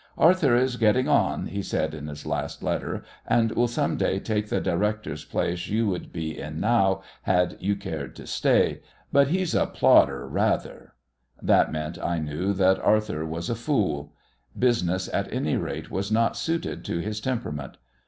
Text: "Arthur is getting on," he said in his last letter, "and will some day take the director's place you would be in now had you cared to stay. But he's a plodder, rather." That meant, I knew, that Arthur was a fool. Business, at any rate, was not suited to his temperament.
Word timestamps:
"Arthur 0.17 0.55
is 0.55 0.77
getting 0.77 1.07
on," 1.07 1.45
he 1.45 1.61
said 1.61 1.93
in 1.93 2.07
his 2.07 2.25
last 2.25 2.63
letter, 2.63 3.03
"and 3.27 3.51
will 3.51 3.67
some 3.67 3.97
day 3.97 4.17
take 4.19 4.49
the 4.49 4.59
director's 4.59 5.23
place 5.23 5.67
you 5.67 5.85
would 5.85 6.11
be 6.11 6.35
in 6.39 6.59
now 6.59 7.03
had 7.21 7.55
you 7.59 7.75
cared 7.75 8.15
to 8.15 8.25
stay. 8.25 8.81
But 9.11 9.27
he's 9.27 9.53
a 9.53 9.67
plodder, 9.67 10.27
rather." 10.27 10.93
That 11.39 11.71
meant, 11.71 12.01
I 12.03 12.17
knew, 12.17 12.51
that 12.53 12.79
Arthur 12.81 13.23
was 13.27 13.47
a 13.47 13.53
fool. 13.53 14.13
Business, 14.57 15.07
at 15.13 15.31
any 15.31 15.55
rate, 15.55 15.91
was 15.91 16.11
not 16.11 16.35
suited 16.35 16.83
to 16.85 16.97
his 16.97 17.19
temperament. 17.21 17.77